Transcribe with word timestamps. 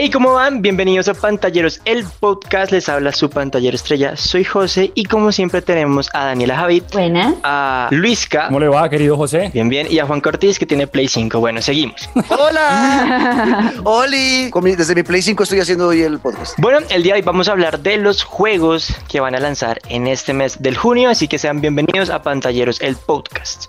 Hey, 0.00 0.10
¿cómo 0.10 0.34
van? 0.34 0.62
Bienvenidos 0.62 1.08
a 1.08 1.14
Pantalleros, 1.14 1.80
el 1.84 2.04
podcast. 2.20 2.70
Les 2.70 2.88
habla 2.88 3.10
su 3.10 3.28
pantallero 3.28 3.74
estrella. 3.74 4.16
Soy 4.16 4.44
José 4.44 4.92
y 4.94 5.02
como 5.02 5.32
siempre 5.32 5.60
tenemos 5.60 6.08
a 6.12 6.26
Daniela 6.26 6.56
Javid. 6.56 6.84
Buenas. 6.92 7.34
A 7.42 7.88
Luisca. 7.90 8.46
¿Cómo 8.46 8.60
le 8.60 8.68
va, 8.68 8.88
querido 8.88 9.16
José? 9.16 9.50
Bien, 9.52 9.68
bien. 9.68 9.88
Y 9.90 9.98
a 9.98 10.06
Juan 10.06 10.20
Cortés 10.20 10.56
que 10.56 10.66
tiene 10.66 10.86
Play 10.86 11.08
5. 11.08 11.40
Bueno, 11.40 11.60
seguimos. 11.60 12.08
¡Hola! 12.28 13.72
¡Oli! 13.82 14.52
Desde 14.76 14.94
mi 14.94 15.02
Play 15.02 15.20
5 15.20 15.42
estoy 15.42 15.58
haciendo 15.58 15.88
hoy 15.88 16.02
el 16.02 16.20
podcast. 16.20 16.54
Bueno, 16.58 16.78
el 16.90 17.02
día 17.02 17.14
de 17.14 17.18
hoy 17.18 17.24
vamos 17.24 17.48
a 17.48 17.50
hablar 17.50 17.80
de 17.80 17.96
los 17.96 18.22
juegos 18.22 18.94
que 19.08 19.18
van 19.18 19.34
a 19.34 19.40
lanzar 19.40 19.80
en 19.88 20.06
este 20.06 20.32
mes 20.32 20.62
del 20.62 20.76
junio, 20.76 21.10
así 21.10 21.26
que 21.26 21.40
sean 21.40 21.60
bienvenidos 21.60 22.10
a 22.10 22.22
Pantalleros, 22.22 22.80
el 22.82 22.94
podcast. 22.94 23.64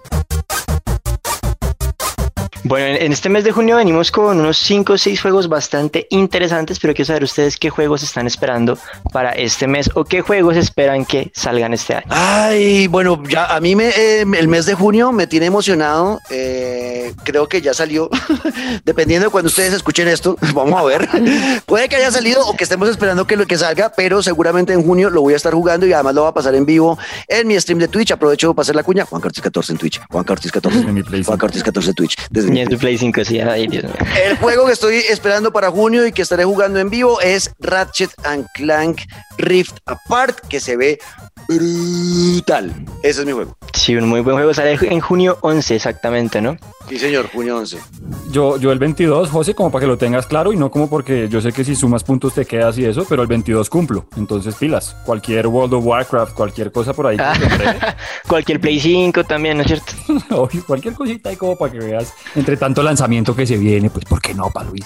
Bueno, 2.69 2.99
en 2.99 3.11
este 3.11 3.29
mes 3.29 3.43
de 3.43 3.51
junio 3.51 3.77
venimos 3.77 4.11
con 4.11 4.39
unos 4.39 4.59
5 4.59 4.93
o 4.93 4.97
6 4.99 5.19
juegos 5.19 5.49
bastante 5.49 6.05
interesantes, 6.11 6.77
pero 6.77 6.93
quiero 6.93 7.07
saber 7.07 7.23
ustedes 7.23 7.57
qué 7.57 7.71
juegos 7.71 8.03
están 8.03 8.27
esperando 8.27 8.77
para 9.11 9.31
este 9.31 9.65
mes 9.65 9.89
o 9.95 10.05
qué 10.05 10.21
juegos 10.21 10.55
esperan 10.55 11.03
que 11.03 11.31
salgan 11.33 11.73
este 11.73 11.95
año. 11.95 12.05
Ay, 12.09 12.85
bueno, 12.85 13.23
ya 13.27 13.47
a 13.55 13.59
mí 13.59 13.75
me, 13.75 13.87
eh, 13.89 14.21
el 14.21 14.47
mes 14.47 14.67
de 14.67 14.75
junio 14.75 15.11
me 15.11 15.25
tiene 15.25 15.47
emocionado. 15.47 16.19
Eh, 16.29 17.15
creo 17.23 17.49
que 17.49 17.59
ya 17.59 17.73
salió, 17.73 18.07
dependiendo 18.85 19.25
de 19.25 19.31
cuando 19.31 19.47
ustedes 19.47 19.73
escuchen 19.73 20.07
esto, 20.07 20.37
vamos 20.53 20.79
a 20.79 20.83
ver. 20.83 21.09
Puede 21.65 21.89
que 21.89 21.95
haya 21.95 22.11
salido 22.11 22.45
o 22.45 22.55
que 22.55 22.65
estemos 22.65 22.87
esperando 22.87 23.25
que 23.25 23.35
lo 23.35 23.47
que 23.47 23.57
salga, 23.57 23.91
pero 23.97 24.21
seguramente 24.21 24.73
en 24.73 24.83
junio 24.83 25.09
lo 25.09 25.21
voy 25.21 25.33
a 25.33 25.37
estar 25.37 25.55
jugando 25.55 25.87
y 25.87 25.93
además 25.93 26.13
lo 26.13 26.21
va 26.21 26.29
a 26.29 26.33
pasar 26.35 26.53
en 26.53 26.67
vivo 26.67 26.99
en 27.27 27.47
mi 27.47 27.59
stream 27.59 27.79
de 27.79 27.87
Twitch. 27.87 28.11
Aprovecho 28.11 28.53
para 28.53 28.61
hacer 28.61 28.75
la 28.75 28.83
cuña. 28.83 29.05
Juan 29.05 29.23
Cartis 29.23 29.41
14 29.41 29.71
en 29.71 29.77
Twitch. 29.79 29.99
Juan 30.07 30.23
Cartis 30.23 30.51
14. 30.51 31.23
Juan 31.23 31.39
Cartis 31.39 31.63
14 31.63 31.89
en 31.89 31.95
Twitch. 31.95 32.15
Desde 32.29 32.58
mi 32.67 32.77
Play 32.77 32.97
5, 32.97 33.25
sí, 33.25 33.39
ay, 33.39 33.67
Dios 33.67 33.83
mío. 33.83 33.93
El 34.25 34.37
juego 34.37 34.65
que 34.65 34.73
estoy 34.73 34.95
esperando 35.09 35.51
para 35.51 35.69
junio 35.71 36.05
y 36.05 36.11
que 36.11 36.21
estaré 36.21 36.43
jugando 36.43 36.79
en 36.79 36.89
vivo 36.89 37.21
es 37.21 37.51
Ratchet 37.59 38.11
and 38.23 38.47
Clank 38.53 39.01
Rift 39.37 39.77
Apart, 39.85 40.39
que 40.47 40.59
se 40.59 40.75
ve 40.75 40.99
brutal. 41.47 42.73
Ese 43.03 43.21
es 43.21 43.25
mi 43.25 43.31
juego. 43.31 43.57
Sí, 43.73 43.95
un 43.95 44.07
muy 44.07 44.21
buen 44.21 44.35
juego. 44.35 44.53
Sale 44.53 44.77
en 44.81 44.99
junio 44.99 45.37
11 45.41 45.75
exactamente, 45.75 46.41
¿no? 46.41 46.57
Sí, 46.87 46.99
señor, 46.99 47.29
junio 47.31 47.57
11. 47.57 47.77
Yo, 48.31 48.57
yo 48.57 48.71
el 48.71 48.77
22, 48.77 49.29
José, 49.29 49.55
como 49.55 49.71
para 49.71 49.81
que 49.81 49.87
lo 49.87 49.97
tengas 49.97 50.27
claro 50.27 50.53
y 50.53 50.55
no 50.55 50.69
como 50.69 50.87
porque 50.87 51.27
yo 51.29 51.41
sé 51.41 51.51
que 51.51 51.63
si 51.63 51.75
sumas 51.75 52.03
puntos 52.03 52.35
te 52.35 52.45
quedas 52.45 52.77
y 52.77 52.85
eso, 52.85 53.05
pero 53.09 53.23
el 53.23 53.27
22 53.27 53.69
cumplo. 53.69 54.05
Entonces, 54.17 54.53
pilas. 54.53 54.95
Cualquier 55.03 55.47
World 55.47 55.73
of 55.73 55.85
Warcraft, 55.85 56.33
cualquier 56.35 56.71
cosa 56.71 56.93
por 56.93 57.07
ahí. 57.07 57.17
cualquier 58.27 58.59
Play 58.59 58.79
5 58.79 59.23
también, 59.23 59.57
¿no 59.57 59.63
es 59.63 59.67
cierto? 59.67 60.49
cualquier 60.67 60.93
cosita 60.93 61.29
ahí 61.29 61.37
como 61.37 61.55
para 61.57 61.71
que 61.71 61.79
veas. 61.79 62.13
Entre 62.35 62.55
tanto 62.55 62.83
lanzamiento 62.83 63.35
que 63.35 63.47
se 63.47 63.57
viene, 63.57 63.89
pues, 63.89 64.05
¿por 64.05 64.21
qué 64.21 64.35
no, 64.35 64.51
para 64.51 64.69
Luis? 64.69 64.85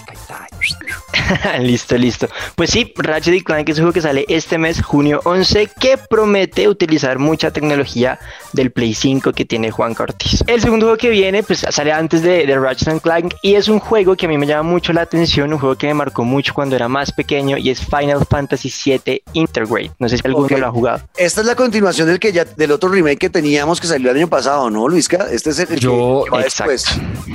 listo, 1.60 1.96
listo. 1.96 2.28
Pues 2.54 2.70
sí, 2.70 2.92
Ratchet 2.96 3.42
Clank 3.44 3.68
es 3.68 3.78
un 3.78 3.84
juego 3.84 3.92
que 3.92 4.00
sale 4.00 4.24
este 4.28 4.58
mes, 4.58 4.82
junio 4.82 5.20
11, 5.24 5.68
que 5.78 5.98
promete 5.98 6.68
utilizar 6.68 7.18
mucha 7.18 7.50
tecnología 7.50 8.18
del 8.52 8.70
Play 8.70 8.94
5 8.94 9.32
que 9.32 9.44
tiene 9.44 9.70
Juan 9.70 9.94
Cortés. 9.94 10.44
El 10.46 10.60
segundo 10.60 10.86
juego 10.86 10.98
que 10.98 11.10
viene, 11.10 11.42
pues 11.42 11.64
sale 11.68 11.92
antes 11.92 12.22
de, 12.22 12.46
de 12.46 12.58
Ratchet 12.58 13.00
Clank 13.02 13.33
y 13.42 13.54
es 13.54 13.68
un 13.68 13.78
juego 13.78 14.16
que 14.16 14.26
a 14.26 14.28
mí 14.28 14.38
me 14.38 14.46
llama 14.46 14.68
mucho 14.68 14.92
la 14.92 15.02
atención, 15.02 15.52
un 15.52 15.58
juego 15.58 15.76
que 15.76 15.86
me 15.86 15.94
marcó 15.94 16.24
mucho 16.24 16.54
cuando 16.54 16.76
era 16.76 16.88
más 16.88 17.12
pequeño 17.12 17.56
y 17.56 17.70
es 17.70 17.80
Final 17.80 18.24
Fantasy 18.28 18.72
VII 18.84 19.22
Intergrade. 19.32 19.92
No 19.98 20.08
sé 20.08 20.18
si 20.18 20.26
alguno 20.26 20.56
lo 20.56 20.66
ha 20.66 20.70
jugado. 20.70 21.00
Esta 21.16 21.40
es 21.40 21.46
la 21.46 21.54
continuación 21.54 22.08
del 22.08 22.18
que 22.18 22.32
ya 22.32 22.44
del 22.44 22.72
otro 22.72 22.88
remake 22.88 23.18
que 23.18 23.30
teníamos 23.30 23.80
que 23.80 23.86
salió 23.86 24.10
el 24.10 24.16
año 24.16 24.28
pasado, 24.28 24.70
¿no, 24.70 24.88
Luisca? 24.88 25.26
Este 25.30 25.50
es 25.50 25.58
el, 25.58 25.78
yo, 25.78 26.24
que, 26.30 26.38
después. 26.42 26.84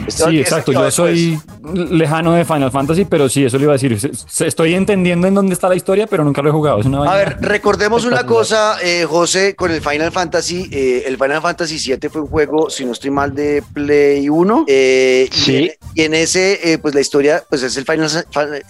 Este 0.08 0.24
sí, 0.30 0.40
exacto. 0.40 0.72
Yo 0.72 0.90
soy 0.92 1.40
lejano 1.74 2.34
de 2.34 2.46
Final 2.46 2.72
Fantasy, 2.72 3.06
pero 3.06 3.30
sí, 3.30 3.46
eso 3.46 3.58
le 3.58 3.64
iba 3.64 3.74
a 3.74 3.78
decir. 3.78 3.98
Estoy 4.40 4.74
entendiendo 4.74 5.28
en 5.28 5.34
dónde 5.34 5.54
está 5.54 5.70
la 5.70 5.76
historia, 5.76 6.08
pero 6.08 6.24
nunca 6.24 6.42
lo 6.42 6.50
he 6.50 6.52
jugado. 6.52 6.82
a 7.08 7.16
ver, 7.16 7.38
recordemos 7.42 8.06
una 8.06 8.26
cosa, 8.26 8.78
eh, 8.84 9.06
José, 9.08 9.56
con 9.56 9.72
el 9.72 9.82
Final 9.82 10.12
Fantasy. 10.12 10.70
Eh, 10.72 11.04
el 11.06 11.18
Final 11.18 11.42
Fantasy 11.42 11.78
VII 11.78 12.10
fue 12.10 12.22
un 12.22 12.28
juego, 12.28 12.70
si 12.70 12.86
no 12.86 12.92
estoy 12.92 13.12
mal, 13.12 13.34
de 13.34 13.64
Play 13.74 14.30
1. 14.30 14.66
Eh, 14.68 15.30
sí. 15.32 15.72
Y 15.96 16.04
en, 16.04 16.14
ese, 16.14 16.80
pues 16.82 16.94
la 16.94 17.02
historia, 17.02 17.44
pues 17.50 17.64
es 17.64 17.76
el 17.78 17.86
Final, 17.86 18.10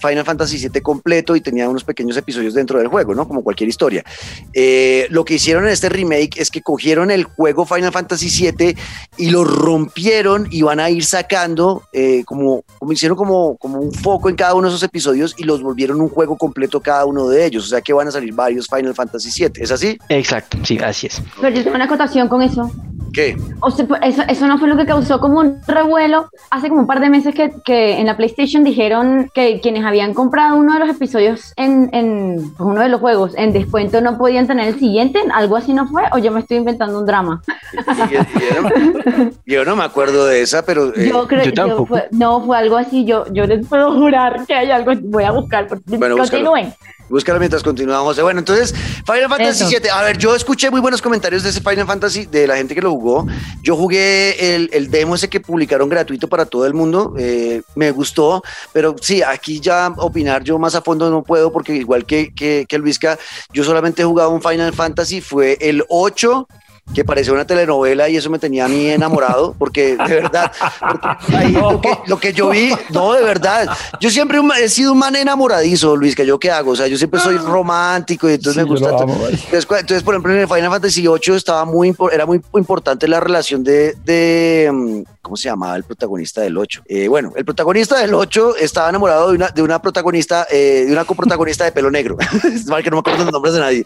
Final 0.00 0.24
Fantasy 0.24 0.68
VII 0.68 0.80
completo 0.80 1.36
y 1.36 1.40
tenía 1.40 1.68
unos 1.68 1.84
pequeños 1.84 2.16
episodios 2.16 2.54
dentro 2.54 2.78
del 2.78 2.88
juego, 2.88 3.14
¿no? 3.14 3.26
Como 3.26 3.42
cualquier 3.42 3.68
historia. 3.68 4.04
lo 5.10 5.24
que 5.24 5.34
hicieron 5.34 5.64
en 5.64 5.70
este 5.70 5.88
remake 5.88 6.40
es 6.40 6.50
que 6.50 6.62
cogieron 6.62 7.10
el 7.10 7.24
juego 7.24 7.66
Final 7.66 7.92
Fantasy 7.92 8.52
VII 8.52 8.76
y 9.16 9.30
lo 9.30 9.44
rompieron 9.44 10.48
y 10.50 10.62
van 10.62 10.80
a 10.80 10.90
ir 10.90 11.04
sacando 11.04 11.84
como, 12.24 12.64
como 12.78 12.92
hicieron 12.92 13.16
como, 13.16 13.56
como 13.56 13.78
un 13.80 13.92
foco 13.92 14.28
en 14.28 14.36
cada 14.36 14.54
uno 14.54 14.68
de 14.68 14.74
esos 14.74 14.82
episodios 14.82 15.34
y 15.36 15.44
los 15.44 15.62
volvieron 15.62 16.00
un 16.00 16.08
juego 16.08 16.36
completo 16.36 16.80
cada 16.80 17.04
uno 17.04 17.28
de 17.28 17.44
ellos. 17.44 17.64
O 17.64 17.68
sea 17.68 17.80
que 17.80 17.92
van 17.92 18.08
a 18.08 18.10
salir 18.10 18.34
varios 18.34 18.66
Final 18.66 18.94
Fantasy 18.94 19.30
VII. 19.36 19.62
¿Es 19.62 19.70
así? 19.70 19.98
Exacto, 20.08 20.58
sí, 20.64 20.78
así 20.78 21.06
es. 21.06 21.22
Pero 21.40 21.56
yo 21.56 21.62
tengo 21.62 21.76
una 21.76 21.84
acotación 21.84 22.28
con 22.28 22.42
eso. 22.42 22.70
¿Qué? 23.12 23.36
O 23.60 23.70
sea, 23.70 23.86
pues, 23.86 24.00
eso, 24.04 24.22
eso, 24.28 24.46
no 24.46 24.58
fue 24.58 24.68
lo 24.68 24.76
que 24.76 24.86
causó 24.86 25.20
como 25.20 25.40
un 25.40 25.60
revuelo 25.66 26.30
hace 26.50 26.68
como 26.68 26.82
un 26.82 26.86
par 26.86 27.00
de 27.00 27.10
meses 27.10 27.34
que, 27.34 27.50
que 27.64 27.98
en 27.98 28.06
la 28.06 28.16
PlayStation 28.16 28.64
dijeron 28.64 29.30
que 29.34 29.60
quienes 29.60 29.84
habían 29.84 30.14
comprado 30.14 30.56
uno 30.56 30.74
de 30.74 30.80
los 30.80 30.88
episodios 30.88 31.52
en, 31.56 31.90
en 31.92 32.52
pues, 32.56 32.60
uno 32.60 32.80
de 32.80 32.88
los 32.88 33.00
juegos 33.00 33.32
en 33.36 33.52
descuento 33.52 34.00
no 34.00 34.18
podían 34.18 34.46
tener 34.46 34.68
el 34.68 34.78
siguiente. 34.78 35.20
¿Algo 35.32 35.56
así 35.56 35.72
no 35.72 35.86
fue? 35.88 36.02
¿O 36.12 36.18
yo 36.18 36.30
me 36.30 36.40
estoy 36.40 36.58
inventando 36.58 36.98
un 36.98 37.06
drama? 37.06 37.42
yo 39.46 39.64
no 39.64 39.76
me 39.76 39.84
acuerdo 39.84 40.26
de 40.26 40.42
esa, 40.42 40.64
pero... 40.64 40.94
Eh, 40.94 41.08
yo 41.08 41.26
creo 41.26 41.42
que 41.42 41.52
no, 42.10 42.44
fue 42.44 42.56
algo 42.56 42.76
así. 42.76 43.04
Yo, 43.04 43.24
yo 43.32 43.46
les 43.46 43.66
puedo 43.66 43.92
jurar 43.92 44.46
que 44.46 44.54
hay 44.54 44.70
algo. 44.70 44.92
Voy 45.02 45.24
a 45.24 45.32
buscar. 45.32 45.68
Bueno, 45.86 46.16
continúen. 46.16 46.66
Búscalo 46.66 46.99
mientras 47.38 47.62
continuamos. 47.62 48.20
Bueno, 48.20 48.38
entonces, 48.40 48.74
Final 49.04 49.28
Fantasy 49.28 49.64
VII. 49.64 49.88
A 49.90 50.02
ver, 50.02 50.18
yo 50.18 50.34
escuché 50.34 50.70
muy 50.70 50.80
buenos 50.80 51.02
comentarios 51.02 51.42
de 51.42 51.50
ese 51.50 51.60
Final 51.60 51.86
Fantasy, 51.86 52.26
de 52.26 52.46
la 52.46 52.56
gente 52.56 52.74
que 52.74 52.80
lo 52.80 52.90
jugó. 52.92 53.26
Yo 53.62 53.76
jugué 53.76 54.54
el, 54.54 54.70
el 54.72 54.90
demo 54.90 55.14
ese 55.14 55.28
que 55.28 55.40
publicaron 55.40 55.88
gratuito 55.88 56.28
para 56.28 56.46
todo 56.46 56.66
el 56.66 56.74
mundo. 56.74 57.14
Eh, 57.18 57.62
me 57.74 57.90
gustó, 57.90 58.42
pero 58.72 58.94
sí, 59.00 59.22
aquí 59.22 59.60
ya 59.60 59.92
opinar 59.96 60.44
yo 60.44 60.58
más 60.58 60.74
a 60.74 60.82
fondo 60.82 61.10
no 61.10 61.22
puedo, 61.22 61.52
porque 61.52 61.74
igual 61.74 62.06
que, 62.06 62.32
que, 62.34 62.66
que 62.68 62.78
Luisca, 62.78 63.18
yo 63.52 63.64
solamente 63.64 64.02
he 64.02 64.04
jugado 64.04 64.30
un 64.30 64.42
Final 64.42 64.72
Fantasy, 64.72 65.20
fue 65.20 65.58
el 65.60 65.84
8 65.88 66.48
que 66.94 67.04
parecía 67.04 67.32
una 67.32 67.44
telenovela 67.44 68.08
y 68.08 68.16
eso 68.16 68.30
me 68.30 68.38
tenía 68.38 68.64
a 68.64 68.68
mí 68.68 68.86
enamorado, 68.86 69.54
porque 69.58 69.96
de 69.96 70.14
verdad, 70.14 70.50
lo, 72.06 72.18
que, 72.18 72.32
yo 72.32 72.50
vi, 72.50 72.72
no, 72.90 73.12
de 73.12 73.22
verdad, 73.22 73.68
yo 74.00 74.10
siempre 74.10 74.40
he 74.60 74.68
sido 74.68 74.92
un 74.92 74.98
man 74.98 75.14
enamoradizo, 75.16 75.96
Luis, 75.96 76.14
que 76.14 76.26
yo 76.26 76.38
qué 76.38 76.50
hago, 76.50 76.72
o 76.72 76.76
sea, 76.76 76.86
yo 76.88 76.98
siempre 76.98 77.20
soy 77.20 77.36
romántico 77.36 78.28
y 78.28 78.34
entonces 78.34 78.62
me 78.62 78.68
gusta. 78.68 78.90
entonces, 79.52 80.02
por 80.02 80.14
ejemplo, 80.14 80.32
en 80.32 80.40
el 80.40 80.48
Final 80.48 80.70
Fantasy 80.70 81.02
VIII 81.02 81.36
estaba 81.36 81.64
muy, 81.64 81.94
era 82.12 82.26
muy 82.26 82.40
importante 82.54 83.06
la 83.06 83.20
relación 83.20 83.62
de, 83.62 83.94
de 84.04 84.70
mm, 84.72 85.02
¿cómo 85.22 85.36
se 85.36 85.48
llamaba 85.48 85.76
el 85.76 85.84
protagonista 85.84 86.40
del 86.40 86.56
8? 86.56 86.82
Eh, 86.86 87.08
bueno, 87.08 87.32
el 87.36 87.44
protagonista 87.44 87.98
del 87.98 88.14
8 88.14 88.56
estaba 88.56 88.88
enamorado 88.88 89.28
de 89.28 89.36
una, 89.36 89.48
de 89.48 89.62
una 89.62 89.80
protagonista, 89.80 90.46
eh, 90.50 90.84
de 90.86 90.92
una 90.92 91.04
coprotagonista 91.04 91.64
de 91.64 91.72
pelo 91.72 91.90
negro, 91.90 92.16
es 92.44 92.66
mal 92.66 92.82
que 92.82 92.90
no 92.90 92.96
me 92.96 93.00
acuerdo 93.00 93.24
los 93.24 93.32
nombres 93.32 93.54
de 93.54 93.60
nadie, 93.60 93.84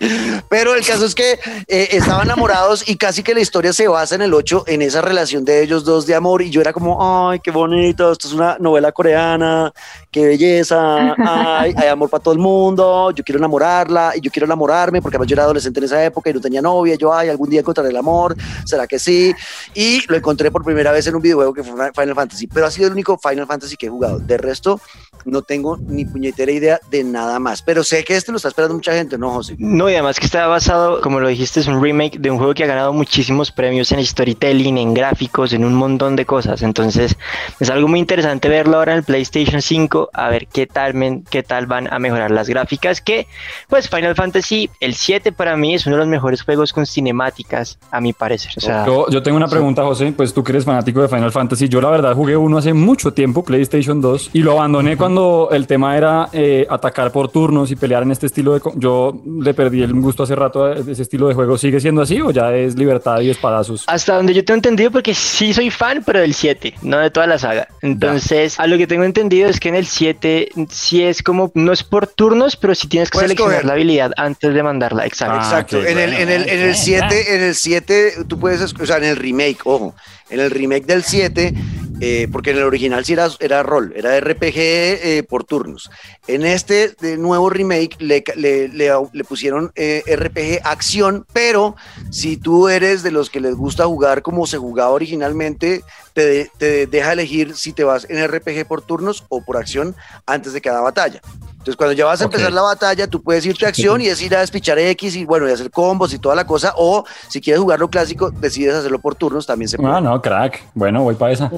pero 0.49 0.75
el 0.75 0.87
caso 0.87 1.05
es 1.05 1.15
que 1.15 1.39
eh, 1.69 1.89
estaban 1.93 2.27
enamorados 2.27 2.89
y 2.89 2.94
y 2.95 2.97
casi 2.97 3.25
que 3.25 3.35
la 3.35 3.41
historia 3.41 3.73
se 3.73 3.89
basa 3.89 4.15
en 4.15 4.23
el 4.23 4.33
8, 4.33 4.67
en 4.69 4.81
esa 4.81 5.03
relación 5.03 5.45
de 5.45 5.65
ellos 5.65 5.85
dos 5.85 6.07
de 6.07 6.15
amor, 6.15 6.43
y 6.43 6.51
yo 6.51 6.61
era 6.61 6.73
como, 6.73 7.29
ay, 7.29 7.41
qué 7.41 7.51
bonito, 7.51 8.13
esto 8.13 8.29
es 8.29 8.35
una 8.35 8.57
novela 8.61 8.93
coreana, 8.93 9.73
qué 10.13 10.25
belleza, 10.25 11.17
ay, 11.19 11.75
hay 11.77 11.89
amor 11.89 12.09
para 12.09 12.23
todo 12.23 12.35
el 12.35 12.39
mundo, 12.39 13.11
yo 13.11 13.25
quiero 13.25 13.39
enamorarla, 13.39 14.13
y 14.15 14.21
yo 14.21 14.31
quiero 14.31 14.47
enamorarme, 14.47 15.03
porque 15.03 15.19
yo 15.27 15.35
era 15.35 15.43
adolescente 15.43 15.81
en 15.81 15.87
esa 15.87 16.05
época 16.05 16.31
y 16.31 16.35
no 16.35 16.41
tenía 16.41 16.63
novia, 16.63 16.95
yo, 16.95 17.13
ay, 17.13 17.31
algún 17.31 17.51
día 17.51 17.59
encontraré 17.59 17.91
el 17.91 17.97
amor, 17.97 18.37
¿será 18.65 18.87
que 18.87 19.01
sí? 19.01 19.35
Y 19.75 20.07
lo 20.07 20.17
encontré 20.17 20.53
por 20.53 20.63
primera 20.63 20.93
vez 20.93 21.05
en 21.09 21.17
un 21.17 21.23
videojuego 21.23 21.53
que 21.53 21.65
fue 21.65 21.91
Final 21.93 22.15
Fantasy, 22.15 22.47
pero 22.47 22.67
ha 22.67 22.71
sido 22.71 22.87
el 22.87 22.93
único 22.93 23.19
Final 23.19 23.49
Fantasy 23.49 23.77
que 23.77 23.87
he 23.87 23.91
jugado. 23.91 24.21
De 24.21 24.37
resto, 24.37 24.81
no 25.25 25.43
tengo 25.43 25.79
ni 25.79 26.05
puñetera 26.05 26.53
idea 26.53 26.81
de 26.93 27.03
nada 27.03 27.41
más, 27.41 27.61
pero 27.61 27.83
sé 27.83 28.05
que 28.05 28.15
este 28.17 28.31
lo 28.31 28.37
está 28.37 28.51
esperando 28.51 28.77
mucha 28.77 28.93
gente, 28.93 29.19
¿no, 29.19 29.31
José? 29.31 29.57
No, 29.59 29.91
y 29.91 29.95
además 29.95 30.21
que 30.21 30.27
está 30.27 30.47
basado, 30.47 31.01
como 31.01 31.19
lo 31.19 31.27
dijiste, 31.27 31.59
es 31.59 31.67
un 31.67 31.83
remake 31.83 32.19
de 32.19 32.31
un 32.31 32.39
juego 32.39 32.55
que 32.55 32.63
ha 32.63 32.67
ganado 32.75 32.93
muchísimos 32.93 33.51
premios 33.51 33.93
en 33.93 34.05
storytelling, 34.05 34.79
en 34.79 34.95
gráficos, 34.95 35.53
en 35.53 35.65
un 35.65 35.75
montón 35.75 36.17
de 36.17 36.27
cosas. 36.27 36.63
Entonces, 36.63 37.17
es 37.61 37.71
algo 37.71 37.89
muy 37.89 38.01
interesante 38.01 38.49
verlo 38.49 38.79
ahora 38.79 38.93
en 38.93 38.99
el 38.99 39.05
PlayStation 39.05 39.63
5, 39.63 40.11
a 40.13 40.29
ver 40.29 40.47
qué 40.47 40.67
tal, 40.67 41.23
qué 41.31 41.43
tal 41.43 41.67
van 41.67 41.93
a 41.93 41.99
mejorar 41.99 42.31
las 42.31 42.49
gráficas. 42.49 43.01
Que, 43.01 43.27
pues, 43.69 43.89
Final 43.89 44.15
Fantasy, 44.15 44.71
el 44.81 44.95
7 44.95 45.33
para 45.33 45.57
mí 45.57 45.75
es 45.75 45.87
uno 45.87 45.97
de 45.97 46.01
los 46.01 46.09
mejores 46.09 46.43
juegos 46.43 46.73
con 46.73 46.87
cinemáticas, 46.87 47.79
a 47.91 48.01
mi 48.01 48.13
parecer. 48.13 48.53
yo, 48.87 49.09
yo 49.09 49.23
tengo 49.23 49.37
una 49.37 49.49
pregunta, 49.49 49.83
José, 49.85 50.13
pues 50.17 50.33
tú 50.35 50.43
que 50.43 50.53
eres 50.53 50.65
fanático 50.65 51.01
de 51.01 51.09
Final 51.09 51.33
Fantasy. 51.33 51.69
Yo 51.69 51.81
la 51.81 51.91
verdad 51.91 52.15
jugué 52.15 52.37
uno 52.37 52.59
hace 52.59 52.73
mucho 52.73 53.13
tiempo, 53.13 53.45
PlayStation 53.45 54.01
2, 54.01 54.31
y 54.33 54.41
lo 54.41 54.53
abandoné 54.53 54.97
cuando 54.97 55.49
el 55.53 55.67
tema 55.67 55.97
era 55.97 56.29
eh, 56.33 56.67
atacar 56.69 57.13
por 57.13 57.29
turnos 57.29 57.71
y 57.71 57.77
pelear 57.77 58.03
en 58.03 58.11
este 58.11 58.27
estilo 58.27 58.55
de... 58.55 58.61
Yo 58.77 59.15
le 59.41 59.55
perdí 59.55 59.83
el 59.83 59.93
gusto 59.93 60.23
hace 60.23 60.35
rato 60.35 60.65
de 60.65 60.93
ese 60.93 61.03
estilo 61.03 61.29
de 61.29 61.35
juego. 61.35 61.59
¿Sigue 61.59 61.81
siendo 61.81 62.03
así 62.03 62.21
o 62.21 62.31
ya 62.31 62.55
es 62.55 62.64
libertad 62.75 63.21
y 63.21 63.31
espadazos? 63.31 63.85
Hasta 63.87 64.15
donde 64.17 64.35
yo 64.35 64.45
tengo 64.45 64.57
entendido, 64.57 64.91
porque 64.91 65.15
sí 65.15 65.53
soy 65.53 65.71
fan, 65.71 66.03
pero 66.05 66.21
del 66.21 66.35
7, 66.35 66.75
no 66.83 66.99
de 66.99 67.11
toda 67.11 67.27
la 67.27 67.39
saga. 67.39 67.69
Entonces, 67.83 68.59
a 68.59 68.67
lo 68.67 68.77
que 68.79 68.87
tengo 68.87 69.05
entendido 69.05 69.49
es 69.49 69.61
que 69.61 69.69
en 69.69 69.75
el 69.75 69.87
7 69.87 70.49
sí 70.71 71.03
es 71.03 71.23
como, 71.23 71.51
no 71.55 71.73
es 71.73 71.83
por 71.83 72.07
turnos, 72.07 72.57
pero 72.57 72.75
sí 72.75 72.89
tienes 72.89 73.11
que 73.11 73.17
Puedes 73.17 73.29
seleccionar 73.31 73.55
coger. 73.57 73.67
la 73.67 73.73
habilidad 73.75 74.13
antes 74.17 74.55
de 74.55 74.63
mandarla. 74.63 75.07
Exacto. 75.07 75.35
Ah, 75.39 75.45
Exacto. 75.45 75.85
en, 75.85 75.99
el, 75.99 76.15
en, 76.15 76.29
el, 76.31 76.49
en 76.49 76.61
el 76.61 76.71
ok, 76.71 76.77
7, 76.77 77.35
en 77.37 77.43
el 77.43 77.55
7, 77.55 78.13
tú 78.27 78.39
puedes, 78.41 78.61
o 78.73 78.87
sea, 78.87 78.97
en 78.97 79.05
el 79.05 79.17
remake, 79.17 79.59
ojo, 79.65 79.95
en 80.31 80.41
el 80.41 80.51
remake 80.51 80.87
del 80.87 81.03
7, 81.03 81.53
eh, 82.01 82.29
porque 82.31 82.51
en 82.51 82.59
el 82.59 82.65
original 82.65 83.05
sí 83.05 83.13
era, 83.13 83.29
era 83.41 83.63
rol, 83.63 83.93
era 83.97 84.19
RPG 84.19 84.57
eh, 84.57 85.27
por 85.29 85.45
turnos. 85.45 85.91
En 86.27 86.45
este 86.45 86.95
nuevo 87.19 87.51
remake 87.51 87.97
le, 88.01 88.25
le, 88.37 89.25
pusieron 89.25 89.73
eh, 89.77 90.03
RPG 90.07 90.67
acción, 90.67 91.27
pero 91.33 91.77
si 92.11 92.37
tú 92.37 92.69
eres 92.69 93.03
de 93.03 93.11
los 93.11 93.31
que 93.31 93.41
les 93.41 93.55
gusta 93.55 93.87
jugar 93.87 94.23
como 94.23 94.47
se 94.47 94.59
jugaba 94.59 94.91
originalmente, 94.91 95.83
te, 96.13 96.51
te 96.59 96.87
deja 96.87 97.13
elegir 97.13 97.57
si 97.57 97.73
te 97.73 97.85
vas 97.85 98.07
en 98.09 98.27
RPG 98.27 98.67
por 98.67 98.83
turnos 98.83 99.25
o 99.29 99.45
por 99.45 99.57
acción 99.57 99.95
antes 100.27 100.53
de 100.53 100.61
cada 100.61 100.81
batalla. 100.81 101.21
Entonces, 101.65 101.77
cuando 101.79 101.95
ya 101.95 102.05
vas 102.05 102.21
a 102.21 102.25
empezar 102.25 102.53
la 102.53 102.61
batalla, 102.61 103.07
tú 103.09 103.23
puedes 103.23 103.47
irte 103.47 103.65
a 103.65 103.71
acción 103.71 103.99
y 104.03 104.07
es 104.09 104.21
ir 104.21 104.37
a 104.37 104.41
despichar 104.41 104.79
X 104.79 105.17
y 105.17 105.25
bueno, 105.25 105.49
y 105.49 105.53
hacer 105.53 105.71
combos 105.71 106.13
y 106.13 106.19
toda 106.19 106.35
la 106.35 106.47
cosa. 106.47 106.75
O 106.77 107.05
si 107.29 107.41
quieres 107.41 107.63
jugarlo 107.63 107.89
clásico, 107.89 108.31
decides 108.31 108.75
hacerlo 108.75 108.99
por 108.99 109.15
turnos, 109.15 109.47
también 109.47 109.71
se 109.71 109.79
puede. 109.79 109.95
Ah, 109.95 109.99
no, 110.03 110.21
crack. 110.21 110.63
Bueno, 110.75 111.03
voy 111.03 111.15
para 111.15 111.33
esa. 111.33 111.51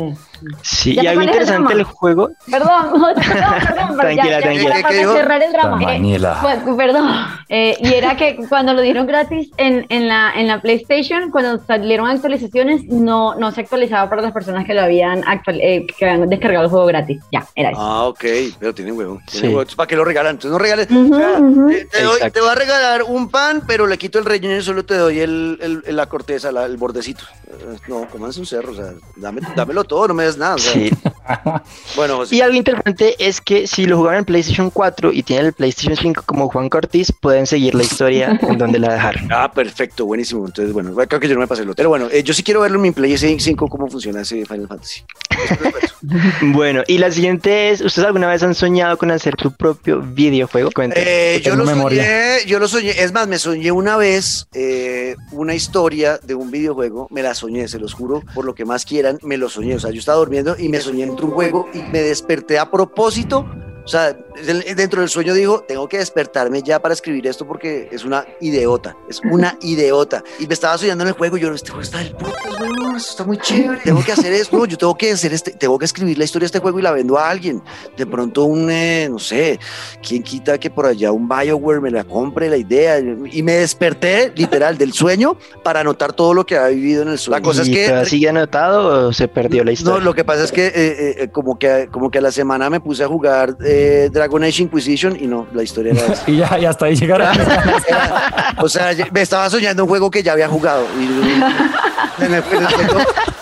Sí, 0.62 0.94
y 0.94 1.05
algo 1.08 1.23
el 1.23 1.26
interesante 1.29 1.75
del 1.75 1.82
juego. 1.82 2.31
Perdón, 2.49 3.03
perdón, 3.17 3.97
Tranquila, 3.99 4.31
ya, 4.31 4.41
tranquila. 4.43 4.76
cerrar 5.12 5.43
el 5.43 5.53
drama. 5.53 5.97
Eh, 5.97 6.20
fue- 6.62 6.76
perdón, 6.76 7.08
Eh, 7.49 7.76
y 7.81 7.94
era 7.94 8.17
que 8.17 8.37
cuando 8.49 8.75
lo 8.75 8.82
dieron 8.82 9.06
gratis 9.08 9.50
en, 9.56 9.87
en, 9.88 10.06
la, 10.08 10.32
en 10.37 10.47
la 10.47 10.61
PlayStation, 10.61 11.31
cuando 11.32 11.58
salieron 11.67 12.08
actualizaciones, 12.08 12.85
no, 12.85 13.35
no 13.35 13.50
se 13.50 13.62
actualizaba 13.62 14.08
para 14.08 14.23
las 14.23 14.32
personas 14.32 14.64
que 14.67 14.75
lo 14.75 14.82
habían, 14.82 15.23
actual, 15.26 15.61
eh, 15.61 15.87
que 15.99 16.08
habían 16.08 16.29
descargado 16.29 16.64
el 16.64 16.70
juego 16.70 16.87
gratis. 16.87 17.20
Ya, 17.32 17.47
era 17.56 17.70
eso. 17.70 17.81
Ah, 17.81 18.05
ok, 18.08 18.25
pero 18.61 18.75
tiene 18.75 18.93
huevo. 18.93 19.19
Tiene 19.31 19.49
Sí. 19.49 19.55
huevo. 19.55 19.69
¿Para 19.76 19.87
qué 19.96 19.98
lo 19.98 20.04
regalan? 20.04 20.32
Entonces 20.32 20.50
no 20.52 20.58
regales. 20.58 20.88
O 20.90 21.16
sea, 21.16 21.37
te, 21.69 21.84
te 21.87 22.02
doy- 22.02 22.31
te 22.31 22.40
voy 22.40 22.50
a 22.50 22.54
regalar 22.54 23.02
un 23.04 23.31
pan, 23.31 23.62
pero 23.66 23.87
le 23.87 23.96
quito 23.98 24.19
el 24.19 24.25
relleno 24.26 24.56
y 24.56 24.62
solo 24.62 24.84
te 24.84 24.94
doy 24.94 25.20
el, 25.20 25.82
el- 25.87 25.96
la 25.96 26.06
corteza, 26.06 26.52
la- 26.52 26.66
el 26.66 26.76
bordecito. 26.76 27.25
Eh, 27.48 27.76
No, 27.88 28.06
comanse 28.08 28.38
un 28.40 28.46
cerro, 28.46 28.72
o 28.72 28.75
sea, 28.75 28.93
dame, 29.16 29.40
dámelo 29.56 29.84
todo, 29.84 30.08
no 30.08 30.14
me 30.14 30.25
des 30.25 30.37
nada. 30.37 30.56
o 30.56 30.58
sea. 30.58 30.72
Sí. 30.72 30.90
Bueno, 31.96 32.16
José. 32.19 32.37
Y 32.37 32.40
algo 32.40 32.54
interesante 32.56 33.16
es 33.19 33.40
que 33.40 33.66
si 33.66 33.87
lo 33.87 33.96
jugaron 33.96 34.19
en 34.20 34.25
PlayStation 34.25 34.70
4 34.70 35.12
y 35.12 35.22
tienen 35.25 35.46
el 35.46 35.52
PlayStation 35.54 35.96
5 35.96 36.22
como 36.26 36.48
Juan 36.48 36.69
Cortés, 36.69 37.12
pueden 37.20 37.46
seguir 37.46 37.75
la 37.75 37.82
historia 37.82 38.38
en 38.48 38.58
donde 38.58 38.78
la 38.78 38.93
dejaron. 38.93 39.28
Ah, 39.32 39.50
perfecto, 39.52 40.04
buenísimo. 40.06 40.46
Entonces, 40.46 40.72
bueno, 40.72 40.94
creo 40.94 41.19
que 41.20 41.26
yo 41.28 41.34
no 41.34 41.40
me 41.40 41.46
pasé 41.48 41.62
el 41.62 41.70
hotel. 41.70 41.88
Bueno, 41.88 42.06
eh, 42.12 42.22
yo 42.22 42.32
sí 42.34 42.43
quiero 42.44 42.60
verlo 42.60 42.76
en 42.76 42.82
mi 42.82 42.90
PlayStation 42.93 43.40
5 43.40 43.66
cómo 43.69 43.88
funciona 43.88 44.20
ese 44.20 44.44
Final 44.46 44.69
Fantasy. 44.69 45.00
Bueno, 46.43 46.82
y 46.87 46.98
la 46.98 47.10
siguiente 47.10 47.70
es, 47.70 47.81
¿ustedes 47.81 48.06
alguna 48.06 48.28
vez 48.28 48.43
han 48.43 48.54
soñado 48.54 48.96
con 48.98 49.10
hacer 49.10 49.34
su 49.40 49.50
propio 49.52 49.86
videojuego? 49.94 50.71
Eh, 50.94 51.41
yo 51.43 51.56
lo 51.56 51.65
memoria. 51.65 52.03
soñé, 52.03 52.47
yo 52.47 52.59
lo 52.59 52.69
soñé, 52.69 52.91
es 52.91 53.12
más, 53.12 53.29
me 53.29 53.38
soñé 53.38 53.73
una 53.73 53.97
vez 53.97 54.47
eh, 54.53 55.17
una 55.33 55.55
historia 55.55 56.19
de 56.23 56.35
un 56.35 56.50
videojuego, 56.50 57.09
me 57.11 57.23
la 57.23 57.35
soñé, 57.35 57.69
se 57.69 57.79
los 57.79 57.94
juro, 57.94 58.23
por 58.35 58.44
lo 58.44 58.55
que 58.55 58.65
más 58.65 58.85
quieran, 58.85 59.19
me 59.23 59.37
lo 59.37 59.49
soñé, 59.49 59.77
o 59.77 59.81
sea, 59.81 59.91
yo 59.91 59.99
estaba 59.99 60.19
durmiendo 60.19 60.56
y 60.59 60.69
me 60.69 60.81
soñé 60.81 61.06
dentro 61.06 61.27
de 61.27 61.27
un 61.27 61.33
juego 61.33 61.69
y 61.73 61.79
me 61.79 62.03
desperté 62.03 62.59
a 62.59 62.71
propósito, 62.71 63.49
o 63.87 63.88
sea, 63.88 64.17
dentro 64.75 65.00
del 65.00 65.09
sueño 65.09 65.33
dijo, 65.33 65.61
tengo 65.67 65.88
que 65.88 65.99
despertarme 65.99 66.61
ya 66.61 66.81
para 66.81 66.93
escribir 66.93 67.25
esto 67.29 67.47
porque 67.47 67.88
es 67.93 68.05
una 68.05 68.27
idiota, 68.41 68.97
es 69.09 69.21
una 69.31 69.56
idiota, 69.62 70.25
y 70.41 70.47
me 70.49 70.55
estaba 70.55 70.77
soñando 70.77 71.05
en 71.05 71.09
el 71.09 71.15
juego 71.15 71.37
y 71.37 71.41
yo, 71.41 71.55
este 71.55 71.71
juego 71.71 71.83
está 71.83 71.99
del 71.99 72.17
weón, 72.21 72.97
esto 72.97 73.11
está 73.11 73.25
muy 73.25 73.38
chévere, 73.38 73.81
tengo 73.85 74.03
que 74.05 74.11
hacer 74.11 74.33
esto, 74.33 74.67
yo 74.67 74.77
tengo 74.77 74.97
que 74.97 75.12
hacer 75.12 75.33
este, 75.33 75.53
tengo 75.53 75.79
que 75.79 75.85
escribir 75.85 76.19
la 76.19 76.25
historia 76.25 76.44
de 76.44 76.47
este 76.47 76.59
juego 76.59 76.81
y 76.81 76.83
la 76.83 76.91
vendo 76.91 77.17
a 77.17 77.31
alguien, 77.31 77.62
de 77.97 78.06
pronto 78.06 78.44
un, 78.44 78.69
eh, 78.71 79.06
no 79.09 79.21
sé, 79.21 79.61
¿quién 80.03 80.25
quita 80.25 80.59
que 80.59 80.69
por 80.69 80.87
allá 80.87 81.12
un 81.12 81.29
Bioware 81.29 81.81
me 81.81 81.93
la 81.93 82.03
compre 82.03 82.50
la 82.50 82.56
idea? 82.56 82.99
Y 82.99 83.43
me 83.44 83.53
desperté 83.53 84.32
literal 84.35 84.77
del 84.77 84.93
sueño 84.93 85.39
para 85.62 85.81
anotar 85.81 86.12
todo 86.12 86.35
lo 86.35 86.44
que 86.44 86.56
había 86.59 86.75
vivido 86.75 87.03
en 87.03 87.09
el 87.11 87.19
sueño. 87.19 87.39
La 87.39 87.43
cosa 87.44 87.62
es 87.62 87.69
¿Y 87.69 87.73
que... 87.73 87.87
todavía 87.87 88.09
sigue 88.09 88.29
anotado 88.29 89.09
o 89.09 89.12
se 89.12 89.29
perdió 89.29 89.62
la 89.62 89.71
No, 89.71 89.73
historia? 89.73 90.05
lo 90.05 90.12
que 90.12 90.25
pasa 90.25 90.43
es 90.43 90.50
que, 90.50 90.67
eh, 90.67 90.73
eh, 91.23 91.29
como 91.31 91.56
que 91.59 91.89
como 91.93 92.11
que 92.11 92.19
a 92.19 92.23
la 92.23 92.32
semana 92.32 92.69
me 92.69 92.81
puse 92.81 93.05
a 93.05 93.09
jugar 93.09 93.56
eh, 93.65 93.75
Dragon 94.12 94.43
Age 94.44 94.62
Inquisition 94.62 95.17
y 95.19 95.26
no, 95.26 95.46
la 95.52 95.62
historia 95.62 95.93
era 95.93 96.12
esa. 96.12 96.25
Y 96.31 96.37
ya, 96.37 96.58
y 96.58 96.64
hasta 96.64 96.87
ahí 96.87 96.96
llegará. 96.96 97.32
Era- 97.32 98.55
o 98.62 98.69
sea, 98.69 98.90
me 99.12 99.23
estaba 99.23 99.49
soñando 99.50 99.84
un 99.84 99.88
juego 99.88 100.11
que 100.11 100.23
ya 100.23 100.32
había 100.32 100.49
jugado. 100.49 100.84
Y, 100.99 102.23
el 102.23 102.43
juego 102.43 102.67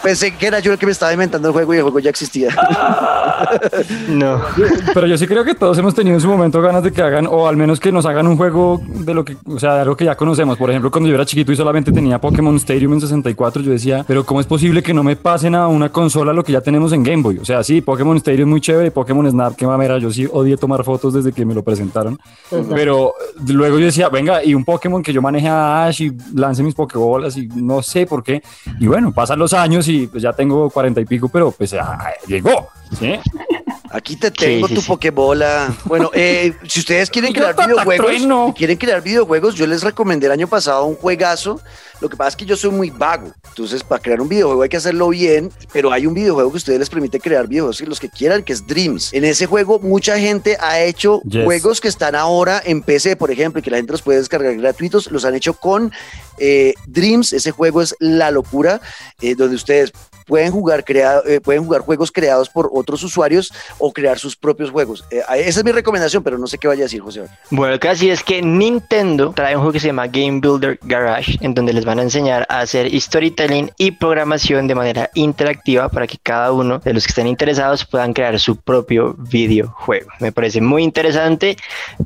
pensé 0.05 0.37
que 0.37 0.47
era 0.47 0.61
yo 0.61 0.73
el 0.73 0.79
que 0.79 0.87
me 0.87 0.93
estaba 0.93 1.13
inventando 1.13 1.49
el 1.49 1.55
juego 1.55 1.75
y 1.75 1.79
el 1.79 1.83
juego 1.83 1.99
ya 1.99 2.11
existía. 2.11 2.55
No. 4.09 4.41
Pero 4.93 5.07
yo 5.07 5.19
sí 5.19 5.27
creo 5.27 5.45
que 5.45 5.55
todos 5.55 5.77
hemos 5.79 5.95
tenido 5.95 6.15
en 6.15 6.21
su 6.21 6.29
momento 6.29 6.63
ganas 6.63 6.83
de 6.83 6.93
que 6.93 7.03
hagan, 7.03 7.27
o 7.27 7.47
al 7.49 7.57
menos 7.57 7.81
que 7.81 7.91
nos 7.91 8.07
hagan 8.07 8.27
un 8.27 8.37
juego 8.37 8.81
de 8.87 9.13
lo 9.13 9.25
que, 9.25 9.37
o 9.47 9.59
sea, 9.59 9.75
de 9.75 9.81
algo 9.81 9.97
que 9.97 10.05
ya 10.05 10.15
conocemos. 10.15 10.57
Por 10.57 10.71
ejemplo, 10.71 10.91
cuando 10.91 11.09
yo 11.09 11.15
era 11.15 11.27
chiquito 11.27 11.53
y 11.53 11.57
solamente 11.57 11.93
tenía 11.93 12.21
Pokémon 12.21 12.55
Stadium 12.57 12.95
en 12.95 13.01
64, 13.01 13.63
yo 13.63 13.73
decía, 13.73 14.05
pero 14.07 14.25
¿cómo 14.25 14.41
es 14.41 14.47
posible 14.47 14.83
que 14.83 14.95
no 14.95 15.03
me 15.03 15.17
pasen 15.17 15.55
a 15.55 15.67
una 15.69 15.91
consola 15.91 16.33
lo 16.33 16.45
que 16.45 16.53
ya 16.53 16.61
tenemos 16.61 16.93
en 16.93 17.03
Game 17.03 17.23
Boy? 17.23 17.39
O 17.39 17.45
sea, 17.45 17.63
sí, 17.65 17.81
Pokémon 17.81 18.17
Stadium 18.17 18.49
es 18.49 18.51
muy 18.51 18.61
chévere, 18.61 18.91
Pokémon 18.91 19.29
Snap, 19.31 19.57
qué 19.57 19.67
mamera, 19.67 19.99
yo 19.99 20.11
sí 20.11 20.29
odié 20.31 20.57
tomar 20.57 20.85
fotos 20.85 21.15
desde 21.15 21.33
que 21.33 21.45
me 21.45 21.55
lo 21.55 21.63
presentaron. 21.63 22.19
Pero 22.71 23.15
luego 23.49 23.79
yo 23.79 23.87
decía, 23.87 24.09
venga, 24.09 24.45
y 24.45 24.55
un 24.55 24.65
Pokémon 24.65 25.03
que 25.03 25.13
yo 25.13 25.21
maneje 25.21 25.49
a 25.49 25.87
Ash 25.87 26.03
y 26.03 26.13
lance 26.35 26.63
mis 26.63 26.75
Pokébolas 26.75 27.37
y 27.37 27.49
no 27.49 27.83
sé 27.83 28.07
por 28.07 28.23
qué. 28.23 28.43
Y 28.79 28.87
bueno, 28.87 29.13
pasan 29.13 29.39
los 29.39 29.53
años 29.53 29.89
y 29.89 29.94
pues 30.11 30.23
ya 30.23 30.33
tengo 30.33 30.71
cuarenta 30.71 31.01
y 31.01 31.05
pico, 31.05 31.29
pero 31.29 31.51
pues 31.51 31.75
ah, 31.75 32.13
llegó. 32.27 32.69
¿sí? 32.99 33.15
Aquí 33.95 34.17
te 34.17 34.33
tengo 34.33 34.67
sí, 34.67 34.75
tu 34.75 34.81
sí. 34.81 34.89
Pokebola. 34.89 35.73
Bueno, 35.85 36.11
eh, 36.15 36.53
si 36.67 36.81
ustedes 36.81 37.09
quieren 37.09 37.33
crear 37.33 37.55
videojuegos, 37.55 38.17
si 38.49 38.53
quieren 38.55 38.77
crear 38.77 39.01
videojuegos, 39.01 39.55
yo 39.55 39.69
les 39.69 39.85
recomendé 39.85 40.27
el 40.27 40.33
año 40.33 40.49
pasado 40.49 40.85
un 40.85 40.97
juegazo. 40.97 41.61
Lo 42.01 42.09
que 42.09 42.17
pasa 42.17 42.31
es 42.31 42.37
que 42.37 42.45
yo 42.45 42.57
soy 42.57 42.73
muy 42.73 42.91
vago. 42.91 43.33
Entonces, 43.51 43.85
para 43.85 44.03
crear 44.03 44.21
un 44.21 44.29
videojuego 44.29 44.63
hay 44.63 44.69
que 44.69 44.79
hacerlo 44.79 45.11
bien, 45.11 45.53
pero 45.73 45.93
hay 45.93 46.07
un 46.07 46.15
videojuego 46.15 46.51
que 46.51 46.57
a 46.57 46.59
ustedes 46.59 46.81
les 46.81 46.91
permite 46.91 47.21
crear 47.21 47.47
videojuegos 47.47 47.81
los 47.83 48.01
que 48.01 48.09
quieran, 48.09 48.43
que 48.43 48.53
es 48.53 48.67
Dreams. 48.67 49.13
En 49.15 49.25
ese 49.25 49.47
juego, 49.47 49.79
mucha 49.79 50.19
gente 50.19 50.57
ha 50.59 50.81
hecho 50.81 51.23
Yes. 51.23 51.45
juegos 51.45 51.81
que 51.81 51.87
están 51.87 52.17
ahora 52.17 52.61
en 52.65 52.83
PC, 52.83 53.15
por 53.15 53.31
ejemplo, 53.31 53.61
y 53.61 53.63
que 53.63 53.71
la 53.71 53.77
gente 53.77 53.93
los 53.93 54.03
puede 54.03 54.19
descargar 54.19 54.57
gratuitos. 54.57 55.09
Los 55.13 55.25
han 55.25 55.37
hecho 55.37 55.55
con 55.55 55.93
eh, 56.39 56.75
Dreams. 56.89 57.33
Ese 57.33 57.53
juego 57.53 57.81
es 57.81 57.95
la 58.01 58.33
locura, 58.33 58.81
eh, 59.21 59.37
donde 59.37 59.55
ustedes 59.55 59.93
pueden 60.25 60.51
jugar, 60.53 60.85
crea- 60.85 61.21
eh, 61.27 61.41
pueden 61.41 61.65
jugar 61.65 61.83
juegos 61.83 62.11
creados 62.13 62.49
por 62.49 62.71
otros 62.73 63.03
usuarios 63.03 63.53
o 63.79 63.93
crear 63.93 64.19
sus 64.19 64.37
propios 64.37 64.71
juegos. 64.71 65.05
Eh, 65.11 65.23
esa 65.39 65.61
es 65.61 65.65
mi 65.65 65.73
recomendación, 65.73 66.23
pero 66.23 66.39
no 66.39 66.47
sé 66.47 66.59
qué 66.59 66.69
vaya 66.69 66.83
a 66.83 66.87
decir 66.87 67.01
José. 67.01 67.23
Bueno, 67.51 67.75
lo 67.75 67.81
que 67.81 67.89
así 67.89 68.11
es 68.11 68.23
que 68.23 68.43
Nintendo 68.43 69.33
trae 69.35 69.55
un 69.55 69.61
juego 69.63 69.73
que 69.73 69.81
se 69.81 69.89
llama 69.89 70.07
Game 70.07 70.41
Builder 70.41 70.79
Garage, 70.83 71.37
en 71.41 71.55
donde 71.55 71.73
les 71.73 71.85
van 71.85 71.99
a 71.99 72.03
enseñar 72.03 72.47
a 72.49 72.61
hacer 72.61 72.89
storytelling 73.01 73.71
y 73.79 73.93
programación 73.93 74.67
de 74.67 74.75
manera 74.75 75.11
interactiva 75.15 75.89
para 75.89 76.07
que 76.07 76.19
cada 76.23 76.53
uno 76.53 76.79
de 76.79 76.93
los 76.95 77.05
que 77.05 77.11
estén 77.11 77.27
interesados 77.27 77.85
puedan 77.85 78.13
crear 78.13 78.39
su 78.41 78.57
propio 78.57 79.15
videojuego. 79.19 80.11
Me 80.21 80.33
parece 80.33 80.61
muy 80.61 80.83
interesante. 80.83 81.57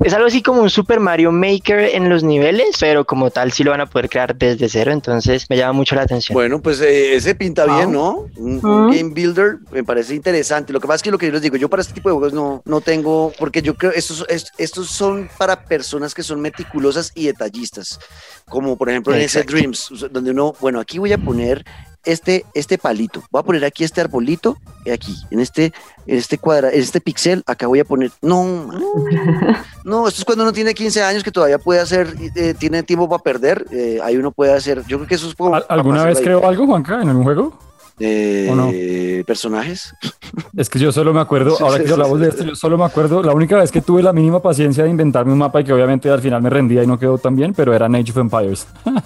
Es 0.03 0.13
algo 0.13 0.27
así 0.27 0.41
como 0.41 0.61
un 0.61 0.69
Super 0.69 0.99
Mario 0.99 1.31
Maker 1.31 1.79
en 1.95 2.09
los 2.09 2.23
niveles, 2.23 2.77
pero 2.79 3.05
como 3.05 3.31
tal 3.31 3.51
sí 3.51 3.63
lo 3.63 3.71
van 3.71 3.81
a 3.81 3.85
poder 3.85 4.09
crear 4.09 4.35
desde 4.35 4.67
cero, 4.69 4.91
entonces 4.91 5.45
me 5.49 5.57
llama 5.57 5.73
mucho 5.73 5.95
la 5.95 6.01
atención. 6.03 6.33
Bueno, 6.33 6.61
pues 6.61 6.79
eh, 6.81 7.15
ese 7.15 7.35
pinta 7.35 7.65
Wow. 7.65 7.75
bien, 7.75 7.91
¿no? 7.91 8.08
Un, 8.37 8.59
un 8.63 8.91
game 8.91 9.09
builder 9.13 9.57
me 9.71 9.83
parece 9.83 10.15
interesante. 10.15 10.71
Lo 10.73 10.79
que 10.79 10.87
pasa 10.87 10.97
es 10.97 11.01
que 11.03 11.11
lo 11.11 11.17
que 11.17 11.27
yo 11.27 11.31
les 11.33 11.41
digo, 11.41 11.55
yo 11.57 11.69
para 11.69 11.81
este 11.81 11.93
tipo 11.93 12.09
de 12.09 12.13
juegos 12.15 12.33
no, 12.33 12.61
no 12.65 12.81
tengo, 12.81 13.31
porque 13.39 13.61
yo 13.61 13.75
creo 13.75 13.91
estos, 13.91 14.25
est- 14.29 14.49
estos 14.57 14.89
son 14.89 15.29
para 15.37 15.65
personas 15.65 16.13
que 16.13 16.23
son 16.23 16.41
meticulosas 16.41 17.11
y 17.15 17.25
detallistas, 17.27 17.99
como 18.47 18.77
por 18.77 18.89
ejemplo 18.89 19.13
en 19.13 19.19
ese. 19.25 19.39
Dreams, 19.43 19.89
donde 20.11 20.31
uno, 20.31 20.53
bueno, 20.59 20.79
aquí 20.79 20.99
voy 20.99 21.11
a 21.13 21.17
poner 21.17 21.65
este, 22.05 22.45
este 22.53 22.77
palito, 22.77 23.21
voy 23.29 23.41
a 23.41 23.43
poner 23.43 23.65
aquí 23.65 23.83
este 23.83 23.99
arbolito, 24.01 24.57
y 24.85 24.91
aquí, 24.91 25.15
en 25.31 25.39
este, 25.41 25.73
en 26.07 26.17
este 26.17 26.37
cuadra, 26.37 26.71
en 26.71 26.79
este 26.79 27.01
pixel, 27.01 27.43
acá 27.45 27.67
voy 27.67 27.79
a 27.81 27.85
poner, 27.85 28.11
no, 28.21 28.43
man. 28.43 28.81
no, 29.83 30.07
esto 30.07 30.21
es 30.21 30.25
cuando 30.25 30.43
uno 30.45 30.53
tiene 30.53 30.73
15 30.73 31.03
años 31.03 31.23
que 31.23 31.31
todavía 31.31 31.57
puede 31.59 31.81
hacer, 31.81 32.15
eh, 32.35 32.53
tiene 32.57 32.83
tiempo 32.83 33.09
para 33.09 33.21
perder, 33.21 33.65
eh, 33.71 33.99
ahí 34.01 34.15
uno 34.17 34.31
puede 34.31 34.53
hacer, 34.53 34.83
yo 34.87 34.97
creo 34.97 35.07
que 35.07 35.15
eso 35.15 35.27
es 35.27 35.35
como... 35.35 35.55
¿Al- 35.55 35.63
para 35.63 35.73
¿Alguna 35.75 36.05
vez 36.05 36.17
creo 36.23 36.47
algo, 36.47 36.65
Juanca, 36.67 37.01
en 37.01 37.09
algún 37.09 37.23
juego? 37.25 37.59
Eh, 37.99 38.47
¿O 38.51 38.55
no? 38.55 38.71
personajes. 39.25 39.93
Es 40.55 40.69
que 40.69 40.79
yo 40.79 40.91
solo 40.91 41.13
me 41.13 41.19
acuerdo, 41.19 41.55
Sí, 41.57 41.63
ahora 41.63 41.75
sí, 41.77 41.81
que 41.81 41.87
sí, 41.87 41.93
hablamos 41.93 42.19
sí, 42.19 42.25
de 42.25 42.31
sí. 42.31 42.37
esto, 42.37 42.49
yo 42.49 42.55
solo 42.55 42.77
me 42.77 42.85
acuerdo, 42.85 43.21
la 43.23 43.33
única 43.33 43.57
vez 43.57 43.71
que 43.71 43.81
tuve 43.81 44.01
la 44.01 44.13
mínima 44.13 44.41
paciencia 44.41 44.83
de 44.83 44.89
inventarme 44.89 45.31
un 45.33 45.39
mapa 45.39 45.61
y 45.61 45.63
que 45.63 45.73
obviamente 45.73 46.09
al 46.09 46.21
final 46.21 46.41
me 46.41 46.49
rendía 46.49 46.83
y 46.83 46.87
no 46.87 46.97
quedó 46.97 47.17
tan 47.17 47.35
bien, 47.35 47.53
pero 47.53 47.73
era 47.73 47.87
Age 47.87 48.11
of 48.11 48.17
Empires. 48.17 48.67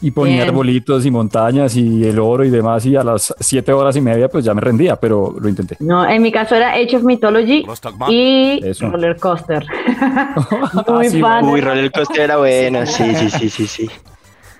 y 0.00 0.10
ponía 0.12 0.36
Bien. 0.36 0.48
arbolitos 0.50 1.04
y 1.06 1.10
montañas 1.10 1.74
y 1.76 2.04
el 2.04 2.18
oro 2.20 2.44
y 2.44 2.50
demás 2.50 2.86
y 2.86 2.94
a 2.94 3.02
las 3.02 3.34
siete 3.40 3.72
horas 3.72 3.96
y 3.96 4.00
media 4.00 4.28
pues 4.28 4.44
ya 4.44 4.54
me 4.54 4.60
rendía, 4.60 4.96
pero 4.96 5.34
lo 5.38 5.48
intenté. 5.48 5.76
No, 5.80 6.08
en 6.08 6.22
mi 6.22 6.30
caso 6.30 6.54
era 6.54 6.72
Age 6.74 6.96
of 6.98 7.02
Mythology 7.02 7.66
y 8.08 8.60
Eso. 8.64 8.90
Roller 8.90 9.16
Coaster. 9.16 9.66
Ah, 10.00 10.84
Muy 10.88 11.08
sí, 11.10 11.20
fan. 11.20 11.44
Uy, 11.44 11.60
Roller 11.60 11.90
Coaster 11.90 12.20
era 12.22 12.36
bueno, 12.36 12.86
sí, 12.86 13.14
sí, 13.16 13.30
sí, 13.30 13.50
sí, 13.50 13.66
sí. 13.66 13.90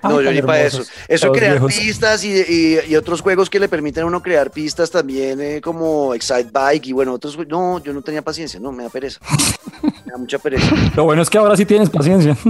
No, 0.03 0.21
yo 0.21 0.31
ni 0.31 0.41
para 0.41 0.61
eso. 0.63 0.83
Eso 1.07 1.31
crear 1.31 1.53
viejos. 1.53 1.73
pistas 1.75 2.23
y, 2.23 2.29
y- 2.31 2.79
y 2.89 2.95
otros 2.95 3.21
juegos 3.21 3.49
que 3.49 3.59
le 3.59 3.67
permiten 3.67 4.03
a 4.03 4.05
uno 4.05 4.21
crear 4.21 4.49
pistas 4.51 4.89
también, 4.91 5.39
eh, 5.41 5.61
como 5.61 6.13
Excite 6.13 6.49
Bike 6.53 6.87
y 6.87 6.91
bueno, 6.93 7.13
otros. 7.13 7.37
No, 7.47 7.83
yo 7.83 7.91
no 7.93 8.01
tenía 8.01 8.21
paciencia, 8.21 8.59
no, 8.59 8.71
me 8.71 8.83
da 8.83 8.89
pereza. 8.89 9.19
Me 9.83 10.11
da 10.11 10.17
mucha 10.17 10.39
pereza. 10.39 10.75
Lo 10.95 11.03
bueno 11.05 11.21
es 11.21 11.29
que 11.29 11.37
ahora 11.37 11.55
sí 11.55 11.65
tienes 11.65 11.89
paciencia. 11.89 12.35